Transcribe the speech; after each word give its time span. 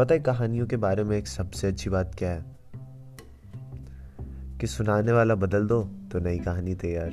पता 0.00 0.14
है 0.14 0.20
कहानियों 0.20 0.66
के 0.66 0.76
बारे 0.76 1.04
में 1.04 1.18
एक 1.18 1.26
सबसे 1.26 1.66
अच्छी 1.66 1.90
बात 1.90 2.14
क्या 2.18 2.30
है? 2.30 2.44
कि 4.60 4.66
सुनाने 4.66 5.12
वाला 5.12 5.34
बदल 5.34 5.66
दो 5.66 5.82
तो 5.82 6.18
नई 6.18 6.38
कहानी 6.38 6.74
तैयार। 6.74 7.10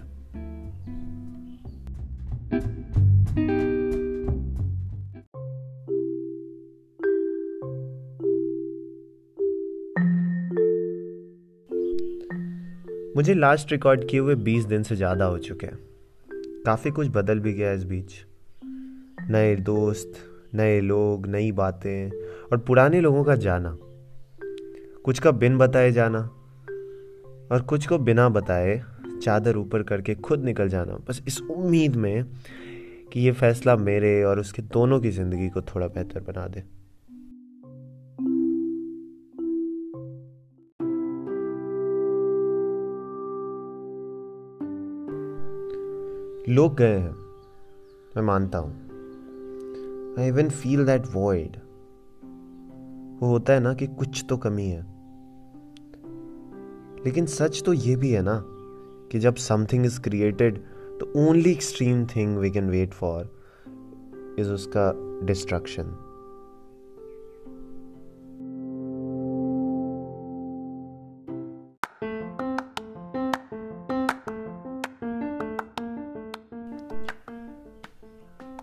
मुझे 13.17 13.33
लास्ट 13.33 13.72
रिकॉर्ड 13.72 14.08
किए 14.10 14.19
हुए 14.19 14.35
20 14.35 14.65
दिन 14.65 14.83
से 14.83 14.96
ज़्यादा 14.96 15.26
हो 15.26 15.38
चुके 15.38 15.67
हैं। 15.67 15.79
काफ़ी 16.66 16.91
कुछ 16.91 17.08
बदल 17.08 17.40
भी 17.40 17.54
गया 17.54 17.73
इस 17.73 17.84
बीच। 17.84 18.13
नए 19.30 19.55
दोस्त 19.55 20.13
नए 20.56 20.80
लोग, 20.82 21.28
नई 21.28 21.52
बातें 21.52 22.10
और 22.52 22.58
पुराने 22.58 23.02
लोगों 23.02 23.24
का 23.24 23.36
जाना। 23.36 23.78
कुछ 25.05 25.20
का 25.20 25.32
बिन 25.32 25.58
बताए 25.58 25.92
जाना 25.92 26.20
और 27.52 27.62
कुछ 27.70 27.88
को 27.88 27.98
बिना 27.98 28.30
बताए 28.30 28.82
चादर 29.24 29.58
ऊपर 29.58 29.84
करके 29.84 30.16
खुद 30.16 30.44
निकल 30.44 30.70
जाना। 30.70 30.98
बस 31.10 31.22
इस 31.28 31.41
उम्मीद 31.41 31.96
में 31.96 32.26
कि 33.14 33.20
ये 33.20 33.32
फैसला 33.32 33.76
मेरे 33.76 34.24
और 34.24 34.40
उसके 34.40 34.62
दोनों 34.62 35.00
की 35.00 35.12
ज़िंदगी 35.12 35.50
को 35.50 35.62
थोड़ा 35.62 35.88
बेहतर 35.88 36.20
बना 36.20 36.48
दे। 36.48 36.64
लोग 46.54 46.76
गए 46.76 46.98
हैं, 46.98 47.16
मैं 48.18 48.22
मानता 48.22 48.58
हूँ। 48.58 48.87
I 50.20 50.27
even 50.27 50.49
feel 50.49 50.85
that 50.85 51.03
void 51.13 51.57
वो 53.21 53.27
होता 53.27 53.54
है 53.54 53.60
ना 53.60 53.73
कि 53.73 53.87
कुछ 53.87 54.26
तो 54.29 54.37
कमी 54.37 54.68
है। 54.68 54.82
लेकिन 57.05 57.26
सच 57.26 57.63
तो 57.65 57.74
ये 57.74 57.96
भी 57.96 58.12
है 58.12 58.21
ना 58.21 58.43
कि 59.12 59.20
जब 59.20 59.35
समथिंग 59.35 59.85
इज़ 59.85 60.01
क्रिएटेड 60.01 60.57
तो 60.99 61.29
only 61.29 61.51
extreme 61.51 62.05
thing 62.05 62.37
we 62.37 62.51
can 62.51 62.70
wait 62.70 62.93
for 62.93 63.40
is 64.39 64.49
उसका 64.49 64.93
destruction 65.25 66.03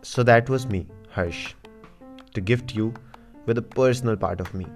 So 0.07 0.23
that 0.23 0.47
was 0.47 0.65
me, 0.73 0.81
Harsh, 1.15 1.55
to 2.35 2.41
gift 2.41 2.75
you 2.75 2.93
with 3.47 3.57
a 3.57 3.63
personal 3.63 4.17
part 4.17 4.41
of 4.41 4.53
me. 4.53 4.67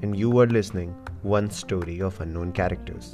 And 0.00 0.16
you 0.16 0.30
were 0.30 0.46
listening 0.46 0.94
one 1.22 1.50
story 1.50 2.00
of 2.00 2.20
unknown 2.20 2.52
characters. 2.52 3.08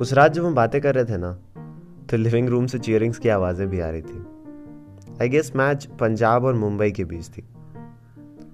उस 0.00 0.12
रात 0.12 0.32
जब 0.32 0.44
हम 0.44 0.54
बातें 0.54 0.80
कर 0.80 0.94
रहे 0.94 1.04
थे 1.04 1.16
ना 1.16 1.32
तो 2.10 2.16
लिविंग 2.16 2.48
रूम 2.48 2.66
से 2.66 2.78
चीयरिंग्स 2.78 3.18
की 3.18 3.28
आवाज़ें 3.28 3.66
भी 3.68 3.80
आ 3.80 3.88
रही 3.90 4.02
थी 4.02 4.24
आई 5.22 5.28
गेस 5.28 5.54
मैच 5.56 5.86
पंजाब 6.00 6.44
और 6.44 6.54
मुंबई 6.54 6.90
के 6.92 7.04
बीच 7.14 7.28
थी 7.36 7.44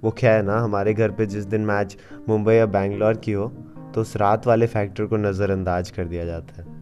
वो 0.05 0.11
क्या 0.19 0.35
है 0.35 0.43
ना 0.43 0.61
हमारे 0.61 0.95
घर 0.95 1.11
पे 1.19 1.27
जिस 1.35 1.45
दिन 1.55 1.65
मैच 1.67 1.97
मुंबई 2.29 2.55
या 2.55 2.67
बैंगलोर 2.79 3.17
की 3.25 3.33
हो 3.33 3.53
तो 3.95 4.01
उस 4.01 4.17
रात 4.17 4.47
वाले 4.47 4.67
फैक्टर 4.67 5.07
को 5.07 5.17
नज़रअंदाज 5.17 5.91
कर 5.91 6.05
दिया 6.05 6.25
जाता 6.25 6.63
है। 6.63 6.81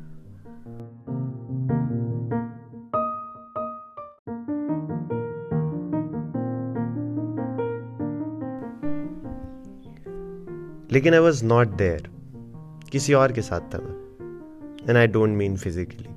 लेकिन 10.93 11.15
आई 11.15 11.20
वॉज़ 11.20 11.44
नॉट 11.44 11.69
देयर 11.69 12.09
किसी 12.93 13.15
और 13.15 13.32
के 13.32 13.43
साथ 13.43 13.75
था 13.75 13.78
मैं। 13.78 13.94
And 14.88 14.97
I 14.97 15.06
don't 15.06 15.37
mean 15.37 15.56
physically 15.56 16.09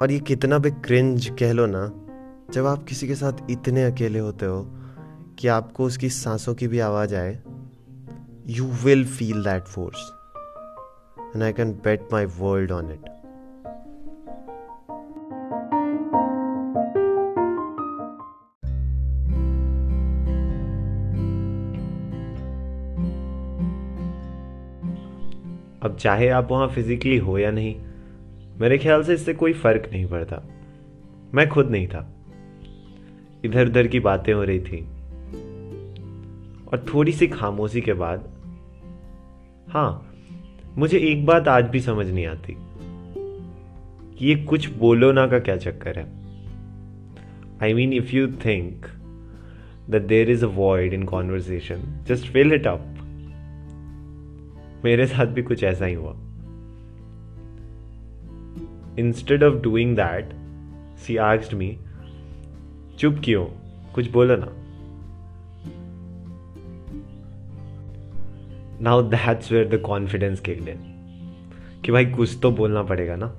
और 0.00 0.10
ये 0.10 0.18
कितना 0.20 0.58
भी 0.58 0.70
क्रिंज 0.70 1.26
कह 1.38 1.52
लो 1.52 1.66
ना, 1.66 1.90
जब 2.52 2.66
आप 2.66 2.84
किसी 2.84 3.08
के 3.08 3.14
साथ 3.14 3.50
इतने 3.50 3.84
अकेले 3.84 4.18
होते 4.18 4.46
हो 4.46 4.62
कि 5.38 5.48
आपको 5.48 5.84
उसकी 5.84 6.08
सांसों 6.08 6.54
की 6.54 6.68
भी 6.68 6.78
आवाज़ 6.78 7.14
आए 7.14 7.38
you 8.48 8.64
will 8.64 9.06
feel 9.06 9.44
that 9.44 9.62
force 9.62 10.12
and 11.18 11.42
I 11.42 11.52
can 11.52 11.72
bet 11.72 12.00
my 12.12 12.24
world 12.24 12.72
on 12.72 12.92
it 12.92 13.00
अब 25.82 25.96
चाहे 26.00 26.28
आप 26.28 26.48
वहाँ 26.50 26.68
फिजिकली 26.68 27.16
हो 27.18 27.38
या 27.38 27.50
नहीं, 27.50 27.80
मेरे 28.60 28.78
ख्याल 28.78 29.02
से 29.02 29.14
इससे 29.14 29.34
कोई 29.34 29.52
फ़र्क 29.52 29.90
नहीं 29.92 30.06
पड़ता। 30.06 30.42
मैं 31.34 31.48
खुद 31.48 31.70
नहीं 31.70 31.88
था। 31.88 32.14
इधर 33.44 33.68
उधर 33.68 33.86
की 33.86 34.00
बातें 34.00 34.32
हो 34.32 34.42
रही 34.42 34.60
थी। 34.60 34.95
और 36.72 36.86
थोड़ी 36.94 37.12
सी 37.12 37.26
खामोशी 37.26 37.80
के 37.80 37.92
बाद 37.92 38.32
हाँ 39.68 40.14
मुझे 40.76 40.98
एक 40.98 41.26
बात 41.26 41.48
आज 41.48 41.64
भी 41.64 41.80
समझ 41.80 42.10
नहीं 42.10 42.26
आती 42.26 42.56
कि 44.18 44.26
ये 44.26 44.44
कुछ 44.44 44.68
बोलो 44.70 45.12
ना 45.12 45.26
का 45.26 45.38
क्या 45.38 45.56
चक्कर 45.56 45.98
है। 45.98 46.04
I 47.62 47.74
mean 47.74 47.92
if 47.92 48.16
you 48.16 48.26
think 48.26 48.86
that 49.90 50.02
there 50.02 50.30
is 50.30 50.44
a 50.44 50.48
void 50.48 50.92
in 50.92 51.04
conversation 51.04 52.04
just 52.06 52.32
fill 52.32 52.52
it 52.52 52.66
up 52.66 52.84
मेरे 54.84 55.06
साथ 55.06 55.26
भी 55.26 55.42
कुछ 55.42 55.64
ऐसा 55.64 55.84
ही 55.84 55.94
हुआ। 55.94 56.12
Instead 58.98 59.42
of 59.42 59.54
doing 59.54 59.96
that 59.96 60.30
she 60.98 61.16
asked 61.16 61.54
me 61.54 61.78
चुप 62.98 63.20
क्यों? 63.24 63.46
कुछ 63.94 64.10
बोलो 64.10 64.36
ना। 64.36 64.65
Now 68.80 69.02
that's 69.02 69.52
where 69.52 69.68
the 69.68 69.80
confidence 69.80 70.40
kicked 70.40 70.68
in 70.68 70.78
कि 71.84 71.92
भाई 71.92 72.06
कुछ 72.06 72.38
तो 72.42 72.50
बोलना 72.50 72.82
पड़ेगा 72.82 73.16
ना। 73.16 73.38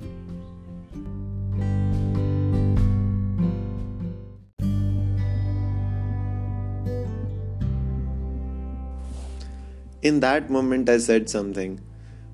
In 10.05 10.19
that 10.19 10.51
moment, 10.51 10.89
I 10.89 10.97
said 10.97 11.29
something 11.29 11.71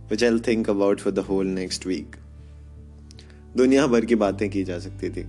which 0.09 0.23
I'll 0.23 0.41
think 0.47 0.67
about 0.67 0.99
for 0.99 1.11
the 1.11 1.23
whole 1.29 1.49
next 1.59 1.85
week. 1.85 2.17
दुनिया 3.57 3.87
भर 3.87 4.05
की 4.05 4.15
बातें 4.15 4.49
की 4.49 4.63
जा 4.63 4.79
सकती 4.79 5.09
थी। 5.09 5.25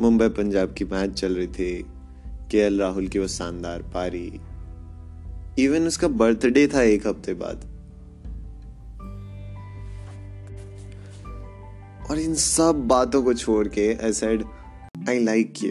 मुंबई 0.00 0.28
पंजाब 0.28 0.72
की 0.72 0.84
मैच 0.84 1.10
चल 1.10 1.34
रही 1.34 1.46
थी 1.46 1.86
के 2.50 2.58
एल 2.58 2.80
राहुल 2.80 3.08
की 3.08 3.18
वो 3.18 3.26
शानदार 3.26 3.82
पारी 3.82 4.40
इवन 5.58 5.86
उसका 5.86 6.08
बर्थडे 6.08 6.66
था 6.66 6.82
एक 6.82 7.06
हफ़्ते 7.06 7.34
बाद। 7.34 7.64
और 12.10 12.18
इन 12.18 12.34
सब 12.34 12.86
बातों 12.88 13.22
को 13.22 13.34
छोड़ 13.34 13.66
के 13.68 13.92
I 13.94 14.12
said 14.12 14.44
I 15.08 15.24
like 15.24 15.62
you 15.62 15.70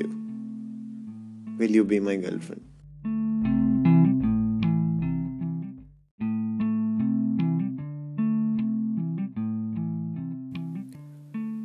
will 1.57 1.75
you 1.75 1.83
be 1.85 1.99
my 1.99 2.17
girlfriend 2.17 2.61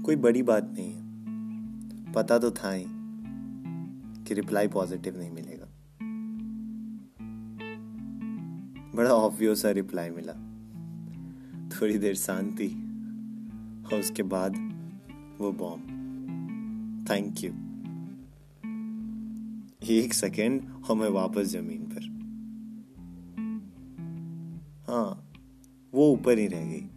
कोई 0.05 0.17
बड़ी 0.17 0.43
बात 0.43 0.71
नहीं 0.75 0.93
है। 0.93 2.13
पता 2.13 2.39
तो 2.39 2.51
था 2.51 2.73
ही 2.73 2.85
कि 4.25 4.35
रिप्लाई 4.35 4.69
पॉजिटिव 4.69 5.19
नहीं 5.19 5.31
मिलेगा। 5.31 5.72
बड़ा 8.95 9.11
ऑब्वियस 9.11 9.63
सा 9.63 9.71
रिप्लाई 9.71 10.11
मिला। 10.11 10.33
थोड़ी 11.69 11.99
देर 11.99 12.15
शांति, 12.15 12.69
और 13.87 14.01
उसके 14.01 14.23
बाद 14.23 14.57
वो 15.41 15.53
बॉम्ब 15.53 15.87
थैंक 17.11 17.45
यू 17.45 17.53
एक 19.91 20.15
सेकेंड 20.15 20.63
और 20.91 20.97
मैं 20.97 21.09
वापस 21.09 21.47
ज़मीन 21.47 21.83
पर। 21.83 22.11
हाँ 24.89 25.33
वो 25.95 26.13
ऊपर 26.13 26.39
ही 26.39 26.47
रह 26.47 26.65
गई। 26.65 26.89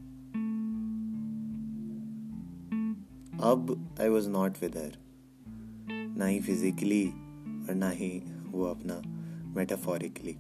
अब 3.43 3.95
I 4.01 4.09
was 4.09 4.29
not 4.29 4.53
with 4.61 4.77
her 4.77 4.97
ना 6.17 6.25
ही 6.25 6.39
फिजिकली 6.39 7.07
और 7.07 7.75
ना 7.75 7.89
ही 7.89 8.23
वो 8.51 8.63
अपना 8.63 9.01
मेटाफोरिकली 9.55 10.35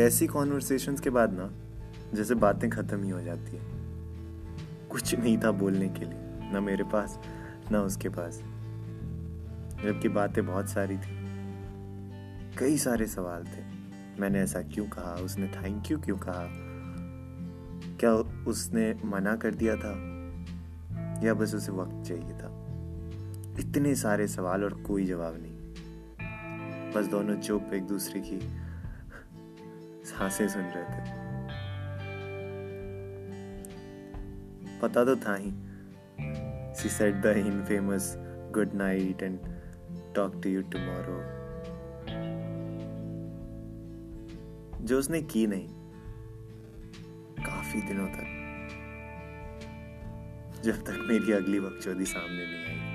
ऐसी 0.00 0.26
कॉन्वर्सेशंस 0.26 1.00
के 1.00 1.10
बाद 1.10 1.30
ना, 1.32 1.50
जैसे 2.14 2.34
बातें 2.34 2.70
ख़त्म 2.70 3.02
ही 3.02 3.10
हो 3.10 3.22
जाती 3.22 3.56
है। 3.56 3.62
कुछ 4.90 5.14
नहीं 5.14 5.38
था 5.38 5.50
बोलने 5.50 5.88
के 5.88 6.00
लिए, 6.00 6.50
ना 6.52 6.60
मेरे 6.60 6.84
पास, 6.84 7.20
ना 7.72 7.80
उसके 7.80 8.08
पास। 8.08 8.38
जबकि 9.84 10.08
बातें 10.08 10.46
बहुत 10.46 10.68
सारी 10.68 10.96
थी। 10.96 11.20
कई 12.58 12.78
सारे 12.78 13.06
सवाल 13.06 13.44
थे। 13.44 13.62
मैंने 14.20 14.40
ऐसा 14.40 14.62
क्यों 14.62 14.86
कहा? 14.86 15.14
उसने 15.14 15.46
थैंक 15.46 15.90
यू 15.90 15.98
क्यों 15.98 16.16
कहा? 16.16 16.48
क्या 18.00 18.12
उसने 18.44 18.94
मना 19.04 19.36
कर 19.36 19.54
दिया 19.54 19.76
था? 19.76 19.90
या 21.26 21.34
बस 21.34 21.54
उसे 21.54 21.72
वक्त 21.72 22.08
चाहिए 22.08 22.32
था? 22.32 22.66
इतने 23.60 23.94
सारे 23.94 24.28
सवाल 24.28 24.64
और 24.64 24.74
कोई 24.74 25.06
जवाब 25.06 25.38
नहीं। 25.40 25.56
बस 26.92 27.06
दोनों 27.06 27.36
चुप, 27.36 27.70
एक 27.74 27.82
दूसरे 27.82 28.20
की 28.20 28.69
साँसें 30.20 30.48
सुन 30.48 30.62
रहे 30.62 30.84
थे। 30.84 31.18
पता 34.80 35.04
तो 35.04 35.16
था 35.16 35.34
ही। 35.34 35.52
She 36.74 36.88
said 36.88 37.22
the 37.22 37.26
infamous 37.36 38.14
good 38.52 38.74
night 38.74 39.22
and 39.22 39.38
talk 40.14 40.40
to 40.42 40.50
you 40.50 40.62
tomorrow 40.62 41.16
जो 44.84 44.98
उसने 44.98 45.22
की 45.22 45.46
नहीं, 45.46 45.68
काफ़ी 47.44 47.80
दिनों 47.82 48.06
तक, 48.06 48.28
जब 50.64 50.84
तक 50.84 51.04
मेरी 51.08 51.32
अगली 51.32 51.60
बकचोदी 51.60 52.04
सामने 52.04 52.44
नहीं 52.44 52.64
आई। 52.68 52.89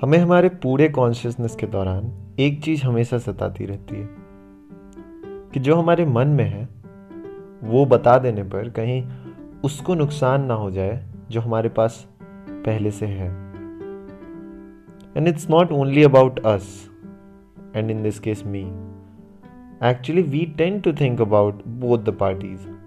हमें 0.00 0.18
हमारे 0.18 0.48
पूरे 0.48 0.88
कॉन्शियसनेस 0.88 1.56
के 1.56 1.66
दौरान 1.66 2.12
एक 2.40 2.62
चीज़ 2.62 2.84
हमेशा 2.84 3.18
सताती 3.18 3.66
रहती 3.66 3.96
है 3.96 4.08
कि 5.52 5.60
जो 5.60 5.76
हमारे 5.76 6.06
मन 6.06 6.28
में 6.28 6.44
है, 6.44 6.68
वो 7.64 7.86
बता 7.86 8.18
देने 8.18 8.42
पर 8.42 8.68
कहीं 8.68 9.04
उसको 9.64 9.94
नुकसान 9.94 10.44
ना 10.44 10.54
हो 10.54 10.70
जाए 10.70 11.06
जो 11.30 11.40
हमारे 11.40 11.68
पास 11.68 12.08
पहले 12.50 12.90
से 12.90 13.06
है। 13.06 13.28
And 15.16 15.28
it's 15.28 15.50
not 15.50 15.72
only 15.72 16.02
about 16.02 16.46
us 16.46 16.90
and 17.76 17.90
in 17.90 18.02
this 18.02 18.20
case 18.20 18.42
me 18.46 18.62
actually 19.84 20.22
we 20.22 20.54
tend 20.58 20.80
to 20.80 20.92
think 20.92 21.20
about 21.20 21.62
both 21.66 21.98
the 21.98 22.16
parties 22.20 22.77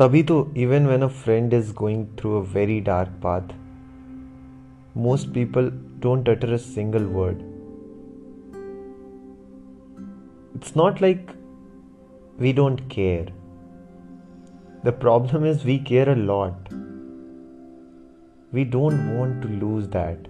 तभी 0.00 0.22
तो 0.22 0.40
even 0.56 0.86
when 0.86 1.02
a 1.02 1.08
friend 1.22 1.54
is 1.54 1.72
going 1.74 2.06
through 2.18 2.40
a 2.40 2.42
very 2.54 2.80
dark 2.90 3.20
path 3.22 3.54
most 5.04 5.30
people 5.32 5.66
don't 6.00 6.26
utter 6.26 6.54
a 6.54 6.58
single 6.58 7.06
word. 7.06 7.42
It's 10.54 10.74
not 10.74 11.02
like 11.02 11.32
we 12.38 12.52
don't 12.54 12.88
care. 12.88 13.26
The 14.84 14.92
problem 14.92 15.44
is 15.44 15.66
we 15.66 15.78
care 15.78 16.08
a 16.08 16.16
lot. 16.16 16.72
We 18.52 18.64
don't 18.64 19.18
want 19.18 19.42
to 19.42 19.48
lose 19.48 19.88
that, 19.88 20.28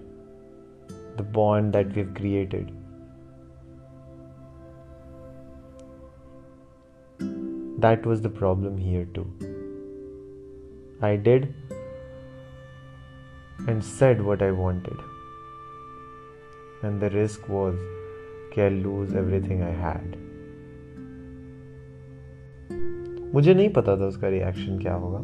the 1.15 1.23
bond 1.23 1.71
that 1.71 1.95
we've 1.95 2.13
created. 2.13 2.73
That 7.79 8.05
was 8.05 8.21
the 8.21 8.29
problem 8.29 8.77
here 8.77 9.05
too. 9.05 9.50
I 11.04 11.16
did 11.16 11.52
and 13.66 13.82
said 13.84 14.22
what 14.22 14.40
I 14.40 14.50
wanted. 14.52 14.98
And 16.82 17.00
the 17.02 17.10
risk 17.10 17.48
was 17.48 17.74
कि 18.54 18.60
I 18.60 18.68
lose 18.68 19.14
everything 19.22 19.62
I 19.62 19.72
had. 19.82 20.16
मुझे 23.34 23.54
नहीं 23.54 23.68
पता 23.68 23.96
था 23.96 24.06
उसका 24.06 24.28
reaction 24.28 24.78
क्या 24.78 24.94
होगा 24.94 25.20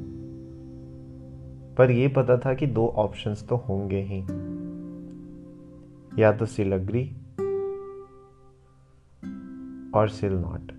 पर 1.76 1.90
यह 1.90 2.12
पता 2.16 2.36
था 2.38 2.54
कि 2.54 2.66
दो 2.66 2.86
ऑप्शंस 2.96 3.46
तो 3.48 3.56
होंगे 3.56 4.00
ही 4.10 4.20
या 6.22 6.32
तो 6.32 6.46
सिल 6.46 6.72
अग्री 6.72 7.04
और 9.94 10.08
सिल 10.08 10.32
not 10.32 10.77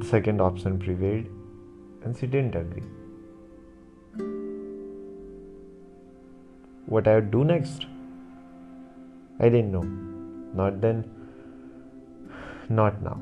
The 0.00 0.06
second 0.06 0.40
option 0.40 0.78
prevailed 0.78 1.26
and 2.02 2.16
she 2.16 2.26
didn't 2.26 2.56
agree. 2.56 2.88
what 6.90 7.06
I 7.06 7.14
would 7.16 7.30
do 7.30 7.44
next? 7.44 7.86
I 9.38 9.48
didn't 9.48 9.72
know. 9.72 9.84
Not 10.60 10.80
then, 10.80 11.04
not 12.68 13.00
now. 13.00 13.20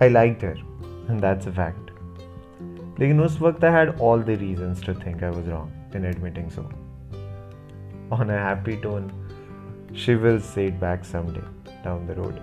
I 0.00 0.08
liked 0.08 0.42
her, 0.42 0.56
and 1.08 1.20
that's 1.20 1.46
a 1.46 1.52
fact. 1.52 1.87
लेकिन 3.00 3.20
उस 3.20 3.40
वक्त 3.40 3.64
I 3.64 3.70
had 3.70 4.00
all 4.00 4.22
the 4.28 4.36
reasons 4.36 4.80
to 4.82 4.94
think 4.94 5.22
I 5.22 5.30
was 5.30 5.46
wrong 5.46 5.72
in 5.94 6.04
admitting 6.04 6.50
so. 6.50 6.68
On 8.10 8.30
a 8.30 8.38
happy 8.38 8.76
tone, 8.76 9.10
she 9.92 10.14
will 10.14 10.40
say 10.40 10.66
it 10.66 10.80
back 10.80 11.04
someday 11.04 11.44
down 11.84 12.06
the 12.06 12.14
road. 12.14 12.40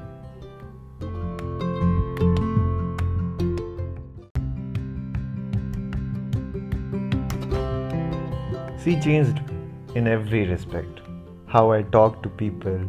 She 8.84 9.00
changed 9.02 9.40
in 9.96 10.08
every 10.08 10.46
respect. 10.48 11.00
How 11.48 11.72
I 11.72 11.82
talk 11.82 12.22
to 12.24 12.30
people, 12.30 12.82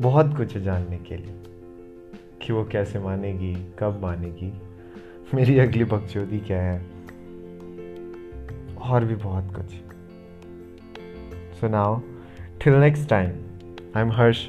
बहुत 0.00 0.36
कुछ 0.36 0.56
है 0.56 0.62
जानने 0.62 0.98
के 0.98 1.16
लिए 1.16 1.34
कि 2.42 2.52
वो 2.52 2.64
कैसे 2.64 2.98
मानेगी, 2.98 3.54
कब 3.78 4.00
मानेगी। 4.02 4.60
मेरी 5.34 5.58
अगली 5.58 5.84
बकचोदी 5.84 6.38
क्या 6.38 6.62
है? 6.62 6.86
और 8.78 9.04
भी 9.04 9.14
बहुत 9.14 9.56
कुछ। 9.56 9.66
So 11.60 11.68
now 11.68 12.00
till 12.64 12.72
next 12.72 13.08
time 13.08 13.28
I 13.96 14.02
am 14.02 14.12
Harsh 14.12 14.48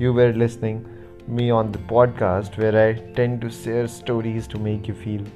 you 0.00 0.12
were 0.12 0.34
listening 0.34 0.80
me 1.28 1.50
on 1.50 1.72
the 1.72 1.86
podcast 1.90 2.58
where 2.58 2.76
I 2.76 2.92
tend 2.92 3.38
to 3.38 3.48
share 3.48 3.86
stories 3.86 4.50
to 4.50 4.58
make 4.58 4.88
you 4.88 4.94
feel 4.94 5.26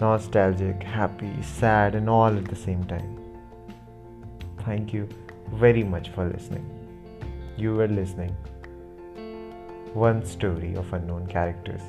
nostalgic, 0.00 0.82
happy, 0.82 1.42
sad, 1.42 1.94
and 1.94 2.08
all 2.08 2.36
at 2.36 2.44
the 2.46 2.56
same 2.56 2.84
time. 2.84 3.18
Thank 4.64 4.92
you 4.92 5.08
very 5.52 5.84
much 5.84 6.10
for 6.10 6.28
listening. 6.28 6.68
You 7.56 7.74
were 7.74 7.88
listening 7.88 8.36
one 9.96 10.24
story 10.26 10.74
of 10.76 10.92
unknown 10.92 11.26
characters. 11.26 11.80